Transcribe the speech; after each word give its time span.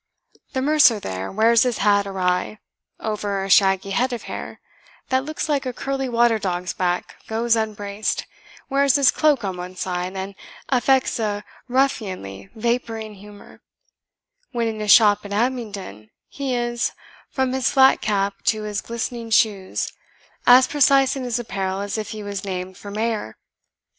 The 0.53 0.63
mercer 0.63 0.99
there 0.99 1.31
wears 1.31 1.61
his 1.61 1.77
hat 1.77 2.07
awry, 2.07 2.57
over 2.99 3.43
a 3.43 3.51
shaggy 3.51 3.91
head 3.91 4.11
of 4.11 4.23
hair, 4.23 4.59
that 5.09 5.23
looks 5.25 5.47
like 5.47 5.63
a 5.63 5.73
curly 5.73 6.09
water 6.09 6.39
dog's 6.39 6.73
back, 6.73 7.17
goes 7.27 7.55
unbraced, 7.55 8.25
wears 8.67 8.95
his 8.95 9.11
cloak 9.11 9.43
on 9.43 9.57
one 9.57 9.75
side, 9.75 10.15
and 10.17 10.33
affects 10.69 11.19
a 11.19 11.43
ruffianly 11.69 12.49
vapouring 12.55 13.13
humour: 13.13 13.61
when 14.51 14.67
in 14.67 14.79
his 14.79 14.91
shop 14.91 15.23
at 15.23 15.33
Abingdon, 15.33 16.09
he 16.27 16.55
is, 16.55 16.93
from 17.29 17.53
his 17.53 17.69
flat 17.69 18.01
cap 18.01 18.41
to 18.45 18.63
his 18.63 18.81
glistening 18.81 19.29
shoes, 19.29 19.93
as 20.47 20.65
precise 20.65 21.15
in 21.15 21.23
his 21.25 21.37
apparel 21.37 21.79
as 21.79 21.95
if 21.99 22.09
he 22.09 22.23
was 22.23 22.43
named 22.43 22.75
for 22.75 22.89
mayor. 22.89 23.37